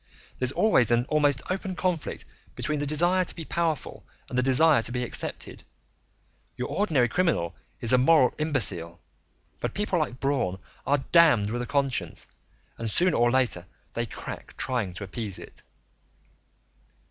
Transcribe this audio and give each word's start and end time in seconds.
"There's 0.39 0.51
always 0.53 0.89
an 0.89 1.05
almost 1.09 1.43
open 1.51 1.75
conflict 1.75 2.25
between 2.55 2.79
the 2.79 2.87
desire 2.87 3.23
to 3.23 3.35
be 3.35 3.45
powerful 3.45 4.03
and 4.27 4.35
the 4.35 4.41
desire 4.41 4.81
to 4.81 4.91
be 4.91 5.03
accepted; 5.03 5.63
your 6.57 6.69
ordinary 6.69 7.07
criminal 7.07 7.55
is 7.81 7.93
a 7.93 7.99
moral 7.99 8.33
imbecile, 8.39 8.99
but 9.59 9.75
people 9.75 9.99
like 9.99 10.19
Braun 10.19 10.57
are 10.87 11.05
damned 11.11 11.51
with 11.51 11.61
a 11.61 11.67
conscience, 11.67 12.25
and 12.79 12.89
sooner 12.89 13.15
or 13.15 13.29
later 13.29 13.67
they 13.93 14.07
crack 14.07 14.57
trying 14.57 14.93
to 14.93 15.03
appease 15.03 15.37
it." 15.37 15.61